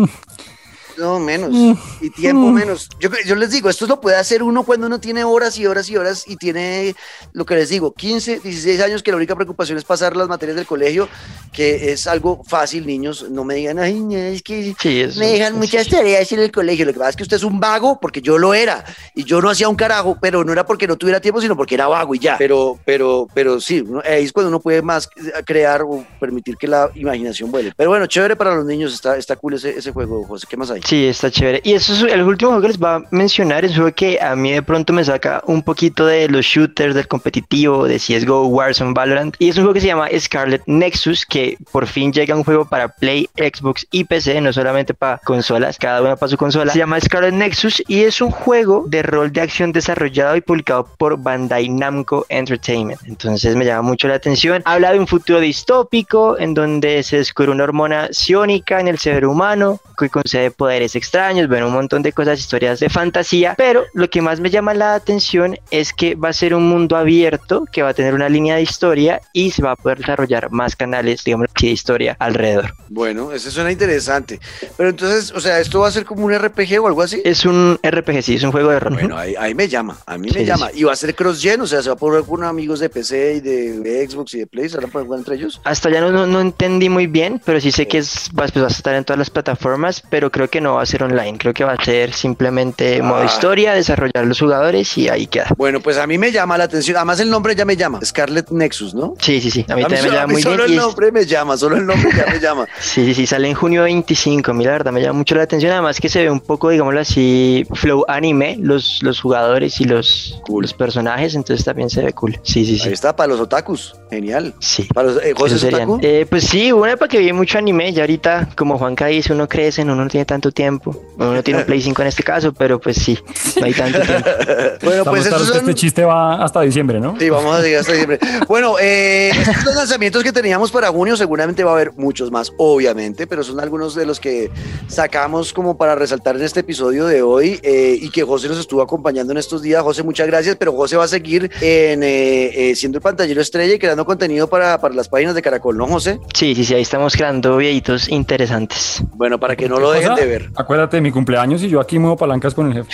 No, 1.00 1.20
menos. 1.20 1.52
Mm. 1.52 1.74
Y 2.02 2.10
tiempo 2.10 2.48
menos. 2.52 2.90
Yo, 3.00 3.10
yo 3.26 3.36
les 3.36 3.52
digo, 3.52 3.70
esto 3.70 3.88
lo 3.88 4.02
puede 4.02 4.18
hacer 4.18 4.44
uno 4.44 4.64
cuando 4.64 4.88
uno 4.88 5.00
tiene 5.00 5.24
horas 5.24 5.58
y 5.58 5.66
horas 5.66 5.90
y 5.90 5.96
horas 5.98 6.26
y 6.28 6.36
tiene 6.36 6.96
lo 7.34 7.46
que 7.46 7.56
les 7.56 7.70
digo, 7.70 7.94
15, 7.94 8.40
16 8.42 8.82
años, 8.82 9.02
que 9.04 9.12
la 9.12 9.18
única 9.18 9.36
preocupación 9.36 9.78
es 9.78 9.84
pasar 9.84 10.16
las 10.18 10.28
materias 10.28 10.58
del 10.58 10.66
colegio, 10.66 11.08
que 11.54 11.92
es 11.92 12.06
algo 12.08 12.44
fácil, 12.46 12.86
niños. 12.86 13.26
No 13.30 13.44
me 13.44 13.56
digan, 13.56 13.80
ay, 13.80 14.00
no, 14.00 14.16
es 14.18 14.42
que 14.44 14.76
Sí, 14.80 15.02
eso- 15.02 15.20
me 15.20 15.28
dejan 15.28 15.56
muchas 15.58 15.88
tareas 15.88 16.32
en 16.32 16.40
el 16.40 16.52
colegio. 16.52 16.86
Lo 16.86 16.94
que 16.94 17.00
pasa 17.00 17.12
es 17.12 17.16
que 17.16 17.24
usted 17.24 17.38
es 17.38 17.44
un 17.44 17.60
vago 17.60 18.00
porque 18.02 18.22
yo 18.22 18.38
lo 18.38 18.54
era 18.54 18.84
y 19.16 19.24
yo 19.24 19.42
no 19.42 19.50
hacía 19.50 19.70
un 19.70 19.76
carajo, 19.76 20.18
pero 20.20 20.44
no 20.44 20.52
era 20.52 20.66
porque 20.66 20.88
no 20.88 20.98
tuviera 20.98 21.20
tiempo, 21.22 21.42
sino 21.42 21.56
porque 21.56 21.76
era 21.76 21.88
vago 21.88 22.14
y 22.16 22.20
ya. 22.20 22.38
Pero, 22.38 22.78
pero, 22.86 23.28
pero 23.34 23.60
sí, 23.62 23.84
ahí 24.06 24.26
es 24.26 24.34
cuando 24.34 24.50
uno 24.50 24.60
puede 24.60 24.82
más 24.82 25.10
crear 25.46 25.84
o 25.84 26.06
permitir 26.20 26.58
que 26.58 26.68
la 26.68 26.90
imaginación 26.96 27.52
vuele. 27.52 27.74
Pero 27.76 27.90
bueno, 27.90 28.06
chévere 28.08 28.36
para 28.36 28.56
los 28.56 28.66
niños, 28.66 28.94
está, 28.94 29.18
está 29.18 29.36
cool 29.36 29.54
ese, 29.56 29.78
ese 29.78 29.92
juego, 29.92 30.24
José. 30.26 30.48
¿Qué 30.50 30.58
más 30.58 30.70
hay? 30.72 30.82
Sí, 30.90 31.06
está 31.06 31.30
chévere. 31.30 31.62
Y 31.64 31.74
eso 31.74 31.94
es 31.94 32.02
el 32.12 32.24
último 32.24 32.50
juego 32.50 32.64
que 32.64 32.68
les 32.70 32.82
va 32.82 32.96
a 32.96 33.04
mencionar. 33.12 33.64
Es 33.64 33.74
un 33.74 33.78
juego 33.78 33.96
que 33.96 34.20
a 34.20 34.36
mí 34.36 34.54
de 34.54 34.64
pronto 34.64 34.92
me 34.92 35.04
saca 35.04 35.40
un 35.46 35.62
poquito 35.62 36.08
de 36.08 36.28
los 36.28 36.44
shooters, 36.44 36.96
del 36.96 37.08
competitivo, 37.08 37.86
de 37.86 37.98
CSGO, 37.98 38.48
Warzone, 38.48 38.94
Valorant. 38.96 39.36
Y 39.38 39.50
es 39.50 39.58
un 39.58 39.66
juego 39.66 39.76
que 39.76 39.82
se 39.82 39.86
llama 39.86 40.08
Scarlet 40.18 40.64
Nexus, 40.66 41.28
que 41.28 41.60
por 41.72 41.86
fin 41.86 42.12
llega 42.12 42.36
un 42.36 42.44
juego 42.44 42.66
para 42.66 42.88
Play, 42.88 43.30
Xbox 43.36 43.86
y 43.92 44.06
PC, 44.06 44.42
no 44.42 44.52
solamente 44.52 44.96
para 44.96 45.20
consolas, 45.20 45.78
cada 45.78 46.02
una 46.02 46.16
para 46.16 46.32
su 46.32 46.38
consola. 46.38 46.74
Se 46.74 46.80
llama 46.80 47.00
Scarlet 47.00 47.36
Nexus 47.36 47.84
y 47.88 48.02
es 48.02 48.20
un 48.20 48.32
juego 48.32 48.86
de 48.88 49.04
rol 49.04 49.32
de 49.32 49.42
acción 49.42 49.72
desarrollado 49.72 50.38
y 50.38 50.42
publicado 50.42 50.88
por 50.98 51.22
Bandai 51.22 51.70
Namco 51.70 52.26
Entertainment. 52.30 53.00
Entonces 53.06 53.56
me 53.56 53.64
llama 53.64 53.84
mucho 53.84 54.08
la 54.08 54.16
atención. 54.16 54.64
Habla 54.66 54.94
de 54.94 54.98
un 54.98 55.06
futuro 55.06 55.40
distópico 55.40 56.40
en 56.40 56.56
donde 56.56 57.04
se 57.04 57.18
descubre 57.18 57.52
una 57.52 57.66
hormona 57.66 58.08
psiónica 58.10 58.80
en 58.80 58.88
el 58.88 58.98
cerebro 58.98 59.30
humano 59.30 59.80
que 59.96 60.10
concede 60.10 60.50
extraños, 60.96 61.48
bueno, 61.48 61.68
un 61.68 61.74
montón 61.74 62.02
de 62.02 62.14
cosas, 62.14 62.40
historias 62.40 62.80
de 62.80 62.90
fantasía, 62.90 63.56
pero 63.58 63.86
lo 63.94 64.10
que 64.10 64.22
más 64.22 64.40
me 64.40 64.50
llama 64.50 64.74
la 64.74 64.96
atención 64.96 65.58
es 65.72 65.94
que 65.94 66.16
va 66.16 66.30
a 66.30 66.34
ser 66.34 66.54
un 66.54 66.68
mundo 66.68 66.96
abierto, 66.96 67.66
que 67.72 67.82
va 67.82 67.90
a 67.90 67.94
tener 67.94 68.14
una 68.14 68.30
línea 68.30 68.56
de 68.56 68.62
historia 68.62 69.22
y 69.34 69.52
se 69.52 69.62
va 69.62 69.72
a 69.72 69.76
poder 69.76 70.00
desarrollar 70.00 70.52
más 70.52 70.76
canales, 70.76 71.24
digamos, 71.24 71.48
de 71.60 71.68
historia 71.68 72.16
alrededor. 72.20 72.74
Bueno, 72.90 73.32
eso 73.32 73.52
suena 73.52 73.72
interesante. 73.72 74.40
Pero 74.78 74.90
entonces, 74.90 75.32
o 75.32 75.40
sea, 75.40 75.60
¿esto 75.60 75.80
va 75.82 75.88
a 75.88 75.92
ser 75.92 76.06
como 76.06 76.26
un 76.26 76.34
RPG 76.34 76.82
o 76.82 76.88
algo 76.88 77.02
así? 77.02 77.22
Es 77.24 77.46
un 77.46 77.80
RPG, 77.84 78.24
sí, 78.24 78.36
es 78.36 78.44
un 78.44 78.52
juego 78.52 78.70
de 78.70 78.80
rol. 78.80 78.94
Bueno, 78.94 79.18
ahí, 79.18 79.36
ahí 79.38 79.54
me 79.54 79.68
llama, 79.68 79.98
a 80.06 80.18
mí 80.18 80.30
me 80.30 80.40
sí, 80.40 80.46
llama. 80.46 80.70
Y 80.74 80.84
va 80.84 80.94
a 80.94 80.96
ser 80.96 81.16
cross-gen, 81.16 81.62
o 81.62 81.68
sea, 81.68 81.82
se 81.82 81.90
va 81.90 81.94
a 81.94 81.98
poner 81.98 82.24
con 82.24 82.44
amigos 82.44 82.80
de 82.80 82.90
PC 82.90 83.36
y 83.36 83.40
de, 83.40 83.80
de 83.80 84.10
Xbox 84.10 84.34
y 84.34 84.40
de 84.40 84.48
Play, 84.48 84.70
¿se 84.70 84.78
van 84.78 84.86
a 84.86 84.88
poder 84.90 85.06
jugar 85.06 85.20
entre 85.20 85.36
ellos? 85.36 85.62
Hasta 85.64 85.90
ya 85.90 86.02
no, 86.02 86.12
no, 86.12 86.26
no 86.26 86.42
entendí 86.42 86.90
muy 86.90 87.08
bien, 87.08 87.42
pero 87.44 87.60
sí 87.60 87.72
sé 87.72 87.88
que 87.88 88.00
es, 88.00 88.30
pues 88.36 88.52
va 88.56 88.66
a 88.66 88.68
estar 88.68 88.96
en 88.96 89.06
todas 89.06 89.20
las 89.20 89.30
plataformas, 89.30 90.04
pero 90.10 90.32
creo 90.32 90.50
que 90.50 90.62
no 90.62 90.69
va 90.76 90.84
a 90.84 90.86
ser 90.86 91.04
online, 91.04 91.38
creo 91.38 91.54
que 91.54 91.64
va 91.64 91.74
a 91.74 91.84
ser 91.84 92.14
simplemente 92.14 93.02
modo 93.02 93.22
Ah. 93.22 93.26
historia, 93.26 93.74
desarrollar 93.74 94.26
los 94.26 94.40
jugadores 94.40 94.98
y 94.98 95.10
ahí 95.10 95.28
queda. 95.28 95.48
Bueno, 95.58 95.80
pues 95.82 95.98
a 95.98 96.08
mí 96.08 96.18
me 96.18 96.32
llama 96.32 96.58
la 96.58 96.64
atención. 96.66 96.98
Además, 96.98 97.20
el 97.20 97.30
nombre 97.30 97.56
ya 97.56 97.66
me 97.66 97.76
llama. 97.76 98.00
Scarlet 98.04 98.50
Nexus, 98.52 98.94
¿no? 98.94 99.16
Sí, 99.20 99.42
sí, 99.42 99.52
sí, 99.52 99.66
a 99.70 99.76
mí 99.76 99.84
A 99.84 99.88
mí, 99.88 99.96
también 99.96 100.02
me 100.04 100.08
solo, 100.10 100.14
llama 100.22 100.34
muy 100.34 100.42
solo 100.42 100.56
bien. 100.56 100.66
el 100.66 100.72
y 100.72 100.78
es- 100.78 100.82
nombre 100.84 101.12
me 101.12 101.26
llama, 101.26 101.58
solo 101.58 101.76
el 101.78 101.86
nombre 101.86 102.10
ya 102.16 102.26
me 102.32 102.40
llama. 102.40 102.66
Sí, 102.80 103.06
sí, 103.06 103.14
sí, 103.14 103.28
sale 103.28 103.48
en 103.50 103.54
junio 103.56 103.84
25, 103.84 104.52
a 104.52 104.54
mí 104.54 104.64
la 104.66 104.72
verdad 104.72 104.92
me 104.92 105.02
llama 105.02 105.20
mucho 105.20 105.36
la 105.36 105.44
atención, 105.44 105.72
además 105.72 106.00
que 106.00 106.10
se 106.10 106.24
ve 106.24 106.30
un 106.32 106.40
poco, 106.40 106.70
digámoslo 106.70 107.00
así, 107.00 107.66
flow 107.74 108.06
anime, 108.08 108.58
los, 108.60 109.00
los 109.04 109.20
jugadores 109.22 109.80
y 109.82 109.86
los, 109.86 110.40
Cool. 110.46 110.64
los 110.64 110.74
personajes, 110.74 111.36
entonces 111.36 111.66
también 111.66 111.90
se 111.90 112.02
ve 112.04 112.14
cool. 112.14 112.40
Sí, 112.44 112.66
sí, 112.66 112.74
Ahí 112.74 112.80
sí. 112.80 112.90
está, 112.94 113.16
para 113.16 113.28
los 113.28 113.40
otakus. 113.40 113.96
Genial. 114.10 114.54
Sí. 114.60 114.88
Para 114.94 115.10
los, 115.10 115.24
eh, 115.24 115.34
José 115.38 115.56
es 115.56 115.64
otaku. 115.64 116.00
Eh, 116.02 116.26
pues 116.30 116.44
sí, 116.46 116.72
una 116.72 116.92
época 116.94 117.10
que 117.10 117.20
vi 117.20 117.32
mucho 117.34 117.58
anime, 117.58 117.92
ya 117.94 118.04
ahorita, 118.04 118.50
como 118.56 118.78
Juanca 118.78 119.08
dice, 119.08 119.34
uno 119.34 119.48
crece, 119.48 119.84
uno 119.84 119.96
no 119.96 120.08
tiene 120.08 120.26
tanto 120.26 120.49
tiempo, 120.52 120.96
uno 121.18 121.34
no 121.34 121.44
tiene 121.44 121.62
un 121.62 121.66
Play 121.66 121.82
5 121.82 122.02
en 122.02 122.08
este 122.08 122.24
caso, 122.24 122.54
pero 122.54 122.80
pues 122.80 122.98
sí, 122.98 123.18
no 123.60 123.66
hay 123.66 123.74
tanto 123.74 124.00
tiempo. 124.02 124.30
Bueno, 124.82 125.04
pues 125.06 125.26
son... 125.26 125.58
este 125.58 125.76
chiste 125.76 126.04
va 126.04 126.44
hasta 126.44 126.62
diciembre, 126.62 127.00
¿no? 127.00 127.16
Sí, 127.20 127.30
vamos 127.30 127.56
a 127.56 127.62
seguir 127.62 127.78
hasta 127.78 127.92
diciembre. 127.92 128.20
Bueno, 128.48 128.76
eh, 128.80 129.30
estos 129.30 129.56
son 129.56 129.66
los 129.66 129.76
lanzamientos 129.76 130.24
que 130.24 130.32
teníamos 130.32 130.72
para 130.72 130.90
junio. 130.90 131.18
Seguramente 131.18 131.64
va 131.64 131.72
a 131.72 131.74
haber 131.76 131.94
muchos 131.94 132.32
más, 132.32 132.52
obviamente, 132.58 133.28
pero 133.28 133.44
son 133.44 133.60
algunos 133.60 133.96
de 133.96 134.06
los 134.06 134.20
que 134.20 134.50
sacamos 134.88 135.54
como 135.54 135.78
para 135.78 135.96
resaltar 135.96 136.36
en 136.36 136.44
este 136.44 136.62
episodio 136.62 137.06
de 137.06 137.22
hoy 137.22 137.60
eh, 137.64 137.98
y 138.00 138.10
que 138.10 138.24
José 138.24 138.48
nos 138.48 138.60
estuvo 138.60 138.82
acompañando 138.82 139.32
en 139.32 139.38
estos 139.38 139.62
días. 139.62 139.82
José, 139.84 140.04
muchas 140.04 140.28
gracias, 140.28 140.56
pero 140.58 140.74
José 140.74 140.98
va 140.98 141.04
a 141.04 141.08
seguir 141.08 141.52
en, 141.62 142.04
eh, 142.04 142.72
eh, 142.72 142.76
siendo 142.76 142.98
el 142.98 143.02
pantallero 143.02 143.42
estrella 143.42 143.74
y 143.74 143.80
creando 143.80 144.06
contenido 144.06 144.48
para, 144.48 144.80
para 144.80 144.94
las 144.94 145.08
páginas 145.10 145.36
de 145.36 145.42
Caracol, 145.42 145.78
¿no, 145.78 145.88
José? 145.88 146.20
Sí, 146.34 146.56
sí, 146.56 146.66
sí, 146.66 146.74
ahí 146.74 146.82
estamos 146.82 147.16
creando 147.16 147.58
videitos 147.58 148.10
interesantes. 148.10 149.04
Bueno, 149.16 149.40
para 149.40 149.56
que 149.56 149.68
no 149.68 149.76
¿Qué 149.76 149.82
lo 149.82 149.92
dejen 149.92 150.16
de 150.16 150.26
ver. 150.26 150.39
Acuérdate 150.56 150.98
de 150.98 151.02
mi 151.02 151.12
cumpleaños 151.12 151.62
y 151.64 151.70
yo 151.70 151.80
aquí 151.80 152.00
muevo 152.00 152.18
palancas 152.18 152.54
con 152.54 152.68
el 152.72 152.74
jefe. 152.86 152.90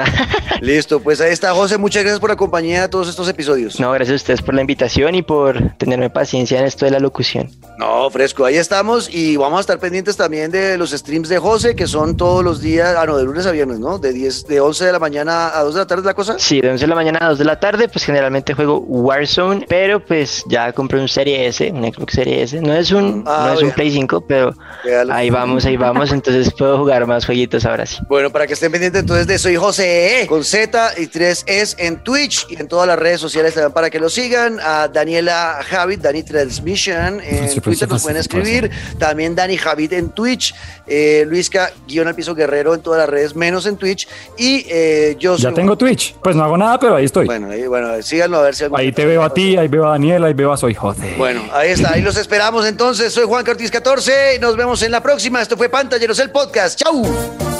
Listo, 0.60 1.00
pues 1.00 1.20
ahí 1.20 1.32
está, 1.32 1.52
José. 1.54 1.78
Muchas 1.78 2.02
gracias 2.02 2.20
por 2.20 2.30
la 2.30 2.36
compañía 2.36 2.82
de 2.82 2.88
todos 2.88 3.08
estos 3.08 3.28
episodios. 3.28 3.78
No, 3.80 3.90
gracias 3.92 4.12
a 4.14 4.16
ustedes 4.16 4.42
por 4.42 4.54
la 4.54 4.60
invitación 4.60 5.14
y 5.14 5.22
por 5.22 5.72
tenerme 5.76 6.10
paciencia 6.10 6.58
en 6.58 6.64
esto 6.66 6.84
de 6.84 6.90
la 6.92 6.98
locución. 6.98 7.50
No, 7.78 8.08
fresco, 8.10 8.44
ahí 8.44 8.56
estamos 8.56 9.12
y 9.12 9.36
vamos 9.36 9.58
a 9.58 9.60
estar 9.60 9.78
pendientes 9.78 10.16
también 10.16 10.50
de 10.50 10.78
los 10.78 10.90
streams 10.92 11.28
de 11.28 11.38
José, 11.38 11.76
que 11.76 11.86
son 11.86 12.16
todos 12.16 12.42
los 12.42 12.60
días, 12.60 12.94
ah, 12.98 13.04
no, 13.06 13.16
de 13.18 13.24
lunes 13.24 13.46
a 13.46 13.50
viernes, 13.50 13.78
¿no? 13.78 13.98
De 13.98 14.12
10, 14.12 14.46
de 14.46 14.60
11 14.60 14.84
de 14.86 14.92
la 14.92 14.98
mañana 14.98 15.48
a 15.56 15.62
2 15.62 15.74
de 15.74 15.80
la 15.80 15.86
tarde, 15.86 16.00
¿es 16.00 16.06
la 16.06 16.14
cosa? 16.14 16.38
Sí, 16.38 16.60
de 16.60 16.70
11 16.70 16.84
de 16.84 16.88
la 16.88 16.94
mañana 16.94 17.18
a 17.22 17.28
2 17.30 17.38
de 17.38 17.44
la 17.44 17.60
tarde, 17.60 17.88
pues 17.88 18.04
generalmente 18.04 18.54
juego 18.54 18.78
Warzone, 18.78 19.66
pero 19.68 20.00
pues 20.04 20.44
ya 20.48 20.72
compré 20.72 21.00
un 21.00 21.08
Serie 21.08 21.46
S, 21.46 21.70
un 21.70 21.82
Xbox 21.84 22.14
Serie 22.14 22.42
S. 22.42 22.60
No 22.62 22.72
es 22.72 22.90
un, 22.92 23.24
Ah, 23.26 23.48
no 23.48 23.54
es 23.54 23.62
un. 23.62 23.70
Play 23.72 23.90
5, 23.90 24.22
pero 24.26 24.54
Véalo. 24.84 25.12
ahí 25.12 25.28
vamos, 25.28 25.66
ahí 25.66 25.76
vamos, 25.76 26.10
entonces 26.12 26.50
puedo 26.56 26.75
jugar 26.78 27.06
más 27.06 27.24
jueguitos 27.26 27.64
ahora 27.64 27.86
sí. 27.86 27.98
Bueno, 28.08 28.30
para 28.30 28.46
que 28.46 28.54
estén 28.54 28.70
pendientes 28.72 29.00
entonces 29.00 29.26
de 29.26 29.38
Soy 29.38 29.56
José 29.56 30.22
E, 30.22 30.26
con 30.26 30.44
Z 30.44 30.92
y 30.98 31.06
3 31.06 31.44
es 31.46 31.74
en 31.78 32.02
Twitch 32.02 32.46
y 32.48 32.60
en 32.60 32.68
todas 32.68 32.86
las 32.86 32.98
redes 32.98 33.20
sociales 33.20 33.54
también 33.54 33.72
para 33.72 33.90
que 33.90 33.98
lo 34.00 34.08
sigan. 34.08 34.58
A 34.60 34.88
Daniela 34.88 35.60
Javid, 35.68 36.00
Dani 36.00 36.22
Transmission 36.22 37.20
en 37.20 37.48
Sí, 37.50 37.60
Twitter 37.60 37.88
sí, 37.88 37.92
nos 37.94 38.02
pueden 38.02 38.22
sí, 38.22 38.28
escribir. 38.28 38.70
También 38.98 39.34
Dani 39.34 39.56
Javid 39.56 39.92
en 39.94 40.10
Twitch. 40.10 40.54
Eh, 40.86 41.24
Luisca, 41.26 41.72
guion 41.86 42.08
al 42.08 42.14
piso 42.14 42.34
guerrero 42.34 42.74
en 42.74 42.80
todas 42.80 43.00
las 43.00 43.08
redes, 43.08 43.34
menos 43.34 43.66
en 43.66 43.76
Twitch. 43.76 44.06
Y 44.36 44.64
eh, 44.68 45.16
yo 45.18 45.36
Ya 45.36 45.48
soy- 45.50 45.54
tengo 45.54 45.76
Twitch. 45.76 46.14
Pues 46.22 46.36
no 46.36 46.44
hago 46.44 46.56
nada, 46.56 46.78
pero 46.78 46.96
ahí 46.96 47.04
estoy. 47.04 47.26
Bueno, 47.26 47.50
ahí, 47.50 47.66
bueno, 47.66 48.02
síganlo 48.02 48.38
a 48.38 48.42
ver 48.42 48.54
si 48.54 48.64
algún- 48.64 48.78
Ahí 48.78 48.92
te 48.92 49.04
veo 49.04 49.22
a 49.22 49.32
ti, 49.32 49.56
ahí 49.56 49.68
veo 49.68 49.86
a 49.86 49.90
Daniel, 49.92 50.24
ahí 50.24 50.34
veo 50.34 50.52
a 50.52 50.56
Soy 50.56 50.74
José. 50.74 51.14
Bueno, 51.18 51.42
ahí 51.52 51.70
está, 51.70 51.92
ahí 51.92 52.02
los 52.02 52.16
esperamos 52.16 52.66
entonces. 52.66 53.12
Soy 53.12 53.24
Juan 53.24 53.44
Cortiz 53.44 53.70
14 53.70 54.36
y 54.36 54.38
nos 54.38 54.56
vemos 54.56 54.82
en 54.82 54.90
la 54.92 55.02
próxima. 55.02 55.42
Esto 55.42 55.56
fue 55.56 55.68
Pantalleros, 55.68 56.18
el 56.18 56.30
podcast. 56.30 56.65
Podcast，Ciao。 56.66 57.55